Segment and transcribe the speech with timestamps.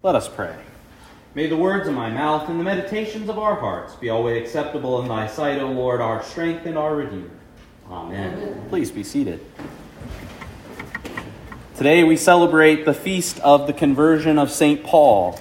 [0.00, 0.54] Let us pray.
[1.34, 5.02] May the words of my mouth and the meditations of our hearts be always acceptable
[5.02, 7.28] in thy sight, O Lord, our strength and our Redeemer.
[7.90, 8.34] Amen.
[8.34, 8.66] Amen.
[8.68, 9.44] Please be seated.
[11.76, 14.84] Today we celebrate the feast of the conversion of St.
[14.84, 15.36] Paul.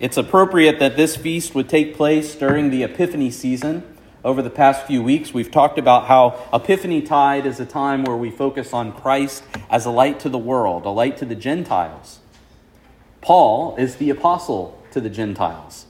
[0.00, 3.84] It's appropriate that this feast would take place during the Epiphany season.
[4.24, 8.16] Over the past few weeks, we've talked about how Epiphany Tide is a time where
[8.16, 12.18] we focus on Christ as a light to the world, a light to the Gentiles.
[13.20, 15.86] Paul is the apostle to the Gentiles.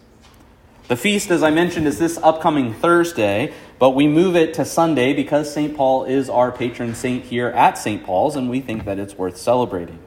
[0.89, 5.13] The feast, as I mentioned, is this upcoming Thursday, but we move it to Sunday
[5.13, 5.77] because St.
[5.77, 8.03] Paul is our patron saint here at St.
[8.05, 10.01] Paul's, and we think that it's worth celebrating.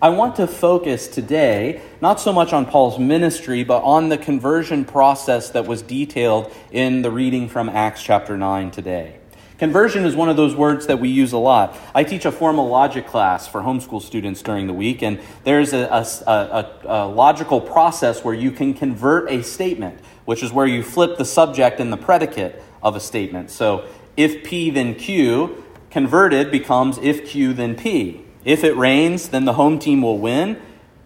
[0.00, 4.84] I want to focus today not so much on Paul's ministry, but on the conversion
[4.84, 9.16] process that was detailed in the reading from Acts chapter 9 today.
[9.58, 11.78] Conversion is one of those words that we use a lot.
[11.94, 15.86] I teach a formal logic class for homeschool students during the week, and there's a,
[15.86, 20.82] a, a, a, logical process where you can convert a statement, which is where you
[20.82, 23.50] flip the subject and the predicate of a statement.
[23.50, 28.22] So if P, then Q, converted becomes if Q, then P.
[28.44, 30.60] If it rains, then the home team will win,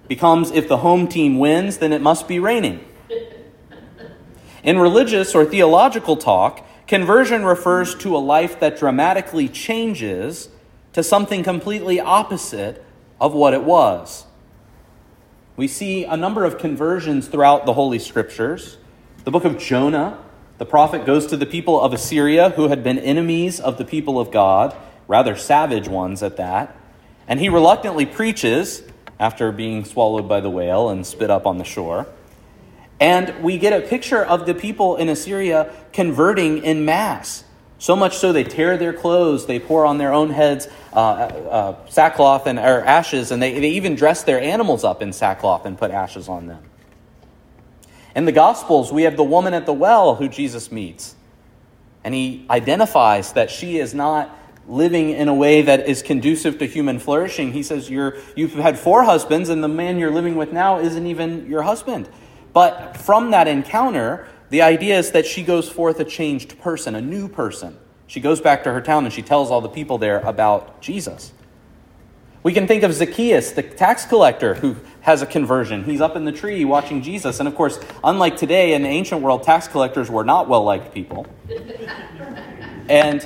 [0.08, 2.84] becomes if the home team wins, then it must be raining.
[4.64, 10.48] In religious or theological talk, Conversion refers to a life that dramatically changes
[10.92, 12.84] to something completely opposite
[13.20, 14.26] of what it was.
[15.54, 18.76] We see a number of conversions throughout the Holy Scriptures.
[19.22, 20.18] The book of Jonah,
[20.58, 24.18] the prophet goes to the people of Assyria who had been enemies of the people
[24.18, 24.74] of God,
[25.06, 26.76] rather savage ones at that,
[27.28, 28.82] and he reluctantly preaches
[29.20, 32.08] after being swallowed by the whale and spit up on the shore.
[33.00, 37.44] And we get a picture of the people in Assyria converting in mass.
[37.78, 41.88] So much so they tear their clothes, they pour on their own heads uh, uh,
[41.88, 45.78] sackcloth and or ashes, and they, they even dress their animals up in sackcloth and
[45.78, 46.62] put ashes on them.
[48.14, 51.14] In the Gospels, we have the woman at the well who Jesus meets.
[52.04, 54.36] And he identifies that she is not
[54.66, 57.52] living in a way that is conducive to human flourishing.
[57.52, 61.06] He says, You're, You've had four husbands, and the man you're living with now isn't
[61.06, 62.08] even your husband.
[62.52, 67.00] But from that encounter, the idea is that she goes forth a changed person, a
[67.00, 67.78] new person.
[68.06, 71.32] She goes back to her town and she tells all the people there about Jesus.
[72.42, 75.84] We can think of Zacchaeus, the tax collector, who has a conversion.
[75.84, 77.38] He's up in the tree watching Jesus.
[77.38, 80.92] And of course, unlike today, in the ancient world, tax collectors were not well liked
[80.92, 81.26] people.
[82.88, 83.22] and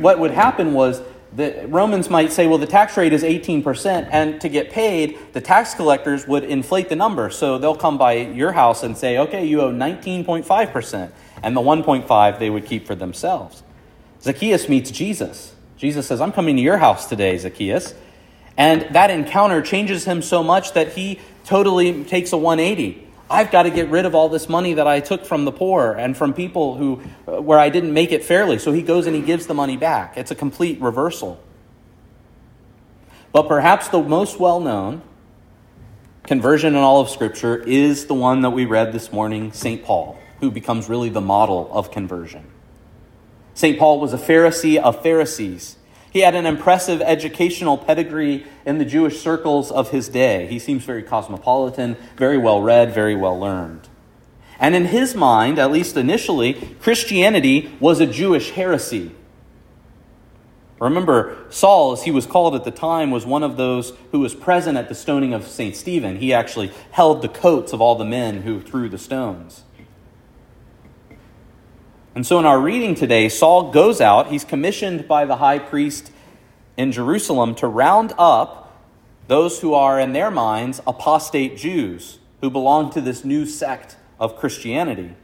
[0.00, 1.02] what would happen was
[1.38, 5.40] the Romans might say, well, the tax rate is 18%, and to get paid, the
[5.40, 7.30] tax collectors would inflate the number.
[7.30, 11.12] So they'll come by your house and say, okay, you owe 19.5%,
[11.44, 13.62] and the 1.5 they would keep for themselves.
[14.20, 15.54] Zacchaeus meets Jesus.
[15.76, 17.94] Jesus says, I'm coming to your house today, Zacchaeus.
[18.56, 23.07] And that encounter changes him so much that he totally takes a 180.
[23.30, 25.92] I've got to get rid of all this money that I took from the poor
[25.92, 28.58] and from people who uh, where I didn't make it fairly.
[28.58, 30.16] So he goes and he gives the money back.
[30.16, 31.40] It's a complete reversal.
[33.32, 35.02] But perhaps the most well-known
[36.24, 39.82] conversion in all of scripture is the one that we read this morning, St.
[39.82, 42.44] Paul, who becomes really the model of conversion.
[43.54, 43.78] St.
[43.78, 45.77] Paul was a Pharisee of Pharisees.
[46.10, 50.46] He had an impressive educational pedigree in the Jewish circles of his day.
[50.46, 53.88] He seems very cosmopolitan, very well read, very well learned.
[54.58, 59.12] And in his mind, at least initially, Christianity was a Jewish heresy.
[60.80, 64.34] Remember, Saul, as he was called at the time, was one of those who was
[64.34, 65.74] present at the stoning of St.
[65.74, 66.16] Stephen.
[66.16, 69.64] He actually held the coats of all the men who threw the stones.
[72.14, 74.28] And so in our reading today, Saul goes out.
[74.28, 76.10] He's commissioned by the high priest
[76.76, 78.64] in Jerusalem to round up
[79.28, 84.36] those who are, in their minds, apostate Jews who belong to this new sect of
[84.36, 85.14] Christianity.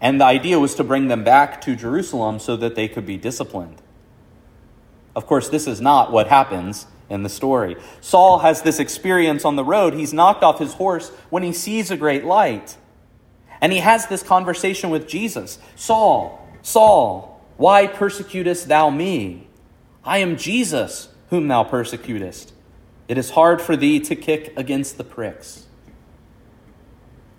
[0.00, 3.16] And the idea was to bring them back to Jerusalem so that they could be
[3.16, 3.80] disciplined.
[5.14, 7.76] Of course, this is not what happens in the story.
[8.00, 9.94] Saul has this experience on the road.
[9.94, 12.76] He's knocked off his horse when he sees a great light.
[13.62, 19.46] And he has this conversation with Jesus Saul, Saul, why persecutest thou me?
[20.04, 22.52] I am Jesus whom thou persecutest.
[23.06, 25.66] It is hard for thee to kick against the pricks.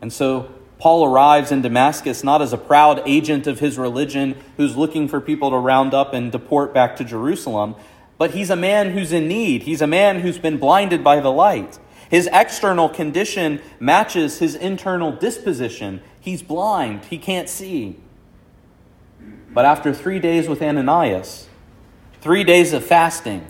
[0.01, 0.49] And so
[0.79, 5.19] Paul arrives in Damascus not as a proud agent of his religion who's looking for
[5.19, 7.75] people to round up and deport back to Jerusalem,
[8.17, 9.63] but he's a man who's in need.
[9.63, 11.79] He's a man who's been blinded by the light.
[12.13, 15.99] His external condition matches his internal disposition.
[16.19, 17.95] He's blind, he can't see.
[19.51, 21.47] But after three days with Ananias,
[22.21, 23.47] three days of fasting,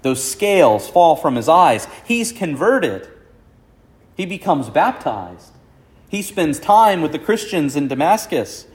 [0.00, 1.88] those scales fall from his eyes.
[2.06, 3.06] He's converted.
[4.16, 5.52] He becomes baptized.
[6.08, 8.66] He spends time with the Christians in Damascus,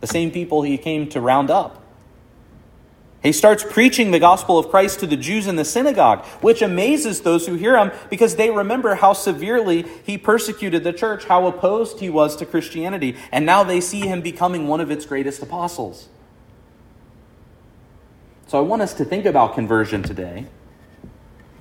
[0.00, 1.82] the same people he came to round up.
[3.22, 7.22] He starts preaching the gospel of Christ to the Jews in the synagogue, which amazes
[7.22, 11.98] those who hear him because they remember how severely he persecuted the church, how opposed
[12.00, 16.08] he was to Christianity, and now they see him becoming one of its greatest apostles.
[18.46, 20.46] So I want us to think about conversion today.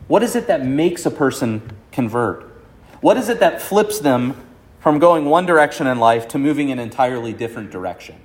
[0.07, 2.43] What is it that makes a person convert?
[3.01, 4.35] What is it that flips them
[4.79, 8.17] from going one direction in life to moving in an entirely different direction?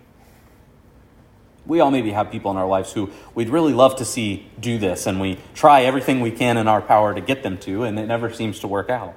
[1.70, 4.76] We all maybe have people in our lives who we'd really love to see do
[4.76, 7.96] this, and we try everything we can in our power to get them to, and
[7.96, 9.14] it never seems to work out.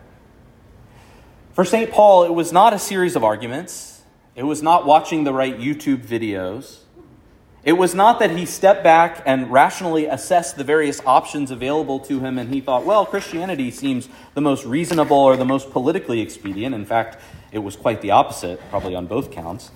[1.53, 1.89] For St.
[1.89, 4.03] Paul, it was not a series of arguments,
[4.35, 6.81] it was not watching the right YouTube videos.
[7.63, 12.19] It was not that he stepped back and rationally assessed the various options available to
[12.19, 16.75] him and he thought, well, Christianity seems the most reasonable or the most politically expedient.
[16.75, 17.21] In fact,
[17.53, 19.71] it was quite the opposite, probably on both counts.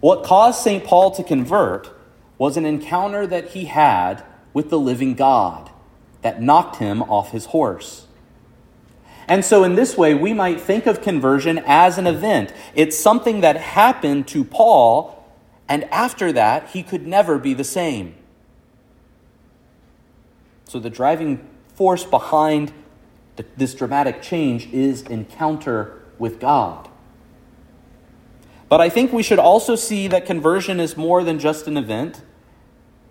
[0.00, 0.82] What caused St.
[0.84, 1.90] Paul to convert
[2.38, 5.70] was an encounter that he had with the living God
[6.22, 8.06] that knocked him off his horse.
[9.28, 12.52] And so, in this way, we might think of conversion as an event.
[12.74, 15.24] It's something that happened to Paul,
[15.68, 18.16] and after that, he could never be the same.
[20.64, 22.72] So, the driving force behind
[23.56, 26.89] this dramatic change is encounter with God.
[28.70, 32.22] But I think we should also see that conversion is more than just an event.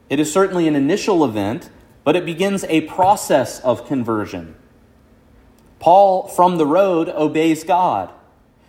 [0.09, 1.69] It is certainly an initial event,
[2.05, 4.55] but it begins a process of conversion.
[5.77, 8.09] Paul, from the road, obeys God.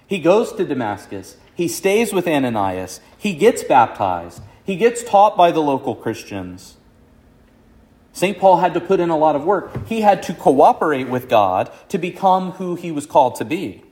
[0.09, 1.37] He goes to Damascus.
[1.55, 3.01] He stays with Ananias.
[3.17, 4.43] He gets baptized.
[4.65, 6.77] He gets taught by the local Christians.
[8.13, 8.37] St.
[8.37, 9.87] Paul had to put in a lot of work.
[9.87, 13.85] He had to cooperate with God to become who he was called to be.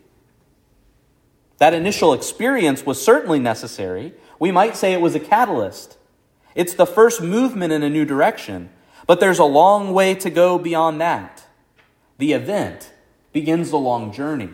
[1.58, 4.14] That initial experience was certainly necessary.
[4.38, 5.96] We might say it was a catalyst.
[6.54, 8.70] It's the first movement in a new direction,
[9.06, 11.44] but there's a long way to go beyond that.
[12.18, 12.92] The event
[13.32, 14.50] begins the long journey.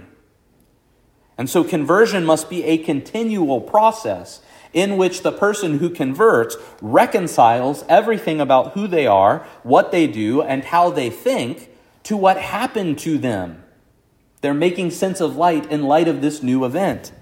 [1.36, 4.40] And so conversion must be a continual process
[4.72, 10.42] in which the person who converts reconciles everything about who they are, what they do,
[10.42, 11.70] and how they think
[12.04, 13.63] to what happened to them.
[14.44, 17.12] They're making sense of light in light of this new event.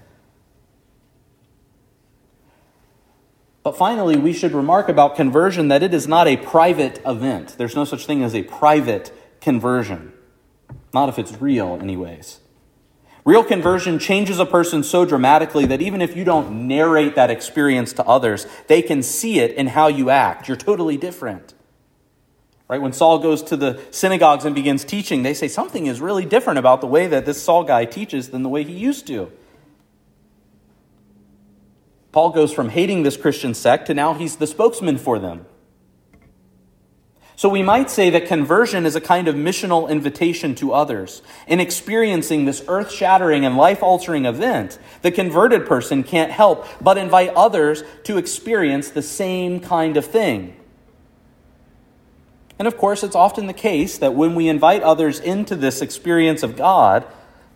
[3.62, 7.54] But finally, we should remark about conversion that it is not a private event.
[7.58, 10.12] There's no such thing as a private conversion.
[10.92, 12.40] Not if it's real, anyways.
[13.24, 17.92] Real conversion changes a person so dramatically that even if you don't narrate that experience
[17.92, 20.48] to others, they can see it in how you act.
[20.48, 21.54] You're totally different.
[22.72, 22.80] Right?
[22.80, 26.58] When Saul goes to the synagogues and begins teaching, they say something is really different
[26.58, 29.30] about the way that this Saul guy teaches than the way he used to.
[32.12, 35.44] Paul goes from hating this Christian sect to now he's the spokesman for them.
[37.36, 41.20] So we might say that conversion is a kind of missional invitation to others.
[41.46, 46.96] In experiencing this earth shattering and life altering event, the converted person can't help but
[46.96, 50.56] invite others to experience the same kind of thing.
[52.58, 56.42] And of course, it's often the case that when we invite others into this experience
[56.42, 57.04] of God,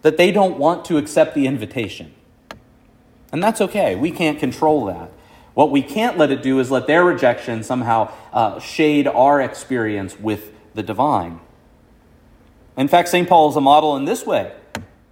[0.03, 2.15] that they don't want to accept the invitation.
[3.33, 3.97] And that's okay.
[3.97, 5.11] We can't control that.
[5.55, 10.19] What we can't let it do is let their rejection somehow uh, shade our experience
[10.19, 11.41] with the divine.
[12.77, 13.29] In fact, St.
[13.29, 14.53] Paul is a model in this way.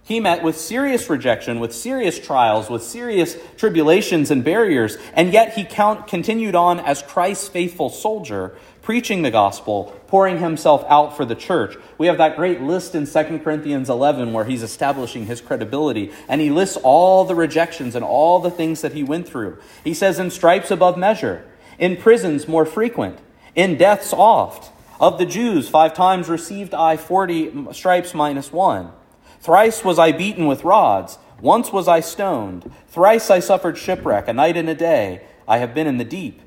[0.05, 5.55] He met with serious rejection, with serious trials, with serious tribulations and barriers, and yet
[5.55, 11.25] he count, continued on as Christ's faithful soldier, preaching the gospel, pouring himself out for
[11.25, 11.75] the church.
[11.97, 16.39] We have that great list in 2 Corinthians 11 where he's establishing his credibility, and
[16.39, 19.57] he lists all the rejections and all the things that he went through.
[19.83, 21.47] He says, In stripes above measure,
[21.79, 23.17] in prisons more frequent,
[23.55, 24.71] in deaths oft.
[24.99, 28.91] Of the Jews, five times received I 40 stripes minus one.
[29.45, 31.19] Thrice was I beaten with rods.
[31.39, 32.71] Once was I stoned.
[32.87, 35.21] Thrice I suffered shipwreck, a night and a day.
[35.47, 36.41] I have been in the deep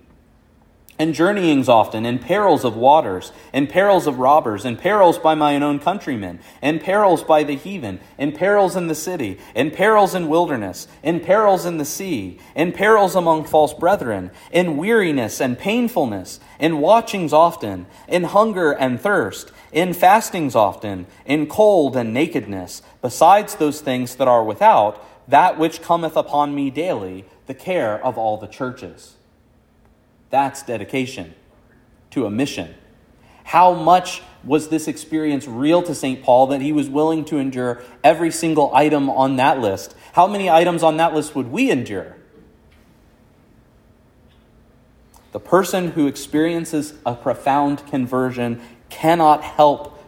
[0.99, 5.63] and journeyings often, and perils of waters, and perils of robbers, and perils by mine
[5.63, 10.29] own countrymen, and perils by the heathen, and perils in the city, and perils in
[10.29, 16.41] wilderness, and perils in the sea, and perils among false brethren, in weariness and painfulness,
[16.59, 23.55] in watchings often, in hunger and thirst, in fastings often, in cold and nakedness, besides
[23.55, 28.37] those things that are without, that which cometh upon me daily, the care of all
[28.39, 29.18] the churches.
[30.31, 31.35] That's dedication
[32.11, 32.75] to a mission.
[33.45, 36.23] How much was this experience real to St.
[36.23, 39.95] Paul that he was willing to endure every single item on that list?
[40.13, 42.17] How many items on that list would we endure?
[45.33, 50.03] The person who experiences a profound conversion cannot help,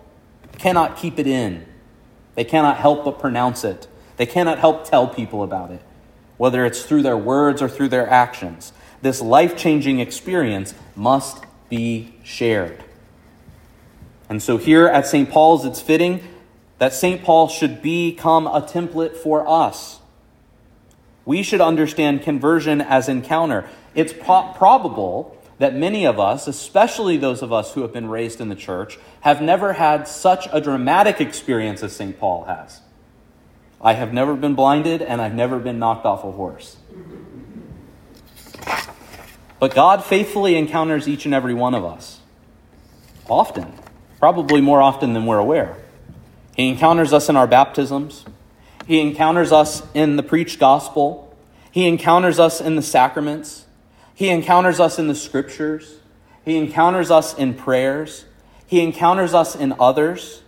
[0.59, 1.67] cannot keep it in.
[2.35, 3.87] They cannot help but pronounce it.
[4.17, 5.83] They cannot help tell people about it,
[6.37, 8.73] whether it's through their words or through their actions.
[9.03, 12.85] This life changing experience must be shared.
[14.29, 15.31] And so here at St.
[15.31, 16.23] Paul's, it's fitting
[16.79, 17.23] that St.
[17.23, 20.01] Paul should become a template for us.
[21.25, 23.69] We should understand conversion as encounter.
[23.95, 28.41] It's pro- probable that many of us, especially those of us who have been raised
[28.41, 32.19] in the church, have never had such a dramatic experience as St.
[32.19, 32.81] Paul has.
[33.83, 36.77] I have never been blinded and I've never been knocked off a horse.
[39.59, 42.21] But God faithfully encounters each and every one of us.
[43.29, 43.75] Often.
[44.19, 45.77] Probably more often than we're aware.
[46.57, 48.25] He encounters us in our baptisms.
[48.87, 51.37] He encounters us in the preached gospel.
[51.71, 53.67] He encounters us in the sacraments.
[54.15, 55.99] He encounters us in the scriptures.
[56.45, 58.25] He encounters us in prayers.
[58.67, 60.43] He encounters us in others.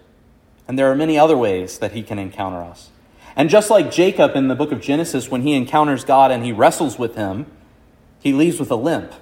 [0.67, 2.91] And there are many other ways that he can encounter us.
[3.37, 6.53] And just like Jacob in the book of Genesis, when he encounters God and he
[6.53, 7.47] wrestles with him,
[8.23, 9.13] he leaves with a limp.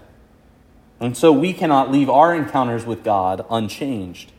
[1.01, 4.33] And so we cannot leave our encounters with God unchanged.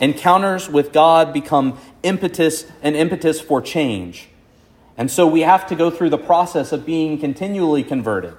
[0.00, 4.28] Encounters with God become impetus and impetus for change.
[4.96, 8.34] And so we have to go through the process of being continually converted.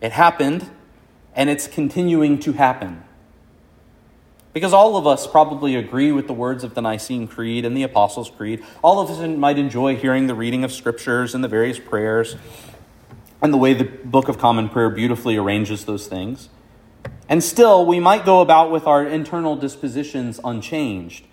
[0.00, 0.68] It happened,
[1.34, 3.04] and it's continuing to happen.
[4.52, 7.82] Because all of us probably agree with the words of the Nicene Creed and the
[7.84, 8.62] Apostles' Creed.
[8.82, 12.36] All of us might enjoy hearing the reading of scriptures and the various prayers
[13.44, 16.48] and the way the Book of Common Prayer beautifully arranges those things.
[17.28, 21.26] And still, we might go about with our internal dispositions unchanged.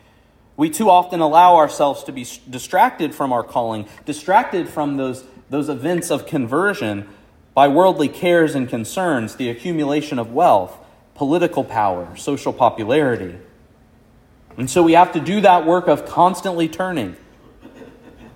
[0.57, 5.69] We too often allow ourselves to be distracted from our calling, distracted from those, those
[5.69, 7.07] events of conversion
[7.53, 10.77] by worldly cares and concerns, the accumulation of wealth,
[11.15, 13.37] political power, social popularity.
[14.57, 17.15] And so we have to do that work of constantly turning.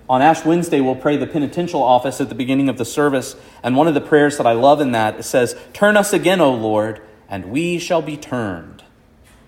[0.08, 3.36] On Ash Wednesday, we'll pray the penitential office at the beginning of the service.
[3.64, 6.54] And one of the prayers that I love in that says, Turn us again, O
[6.54, 8.84] Lord, and we shall be turned.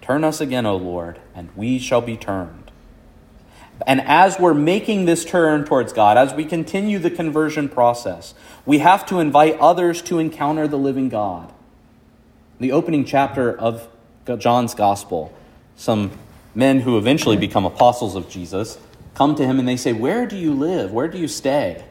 [0.01, 2.71] Turn us again, O Lord, and we shall be turned.
[3.85, 8.33] And as we're making this turn towards God, as we continue the conversion process,
[8.65, 11.53] we have to invite others to encounter the living God.
[12.59, 13.87] The opening chapter of
[14.39, 15.31] John's Gospel,
[15.75, 16.11] some
[16.55, 18.79] men who eventually become apostles of Jesus
[19.17, 20.91] come to him and they say, Where do you live?
[20.91, 21.83] Where do you stay?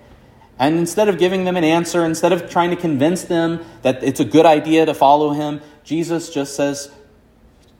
[0.58, 4.20] And instead of giving them an answer, instead of trying to convince them that it's
[4.20, 6.90] a good idea to follow him, Jesus just says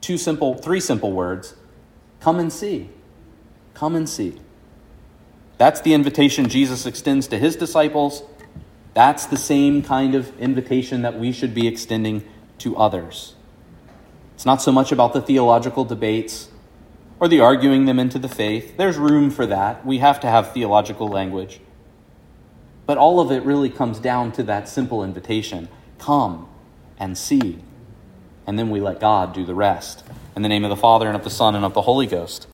[0.01, 1.55] two simple, three simple words
[2.19, 2.89] Come and see.
[3.73, 4.39] Come and see.
[5.57, 8.23] That's the invitation Jesus extends to his disciples.
[8.93, 12.23] That's the same kind of invitation that we should be extending
[12.59, 13.35] to others.
[14.35, 16.49] It's not so much about the theological debates
[17.19, 18.77] or the arguing them into the faith.
[18.77, 19.85] There's room for that.
[19.85, 21.59] We have to have theological language.
[22.85, 26.47] But all of it really comes down to that simple invitation come
[26.99, 27.59] and see.
[28.45, 30.03] And then we let God do the rest.
[30.35, 32.45] In the name of the Father, and of the Son, and of the Holy Ghost.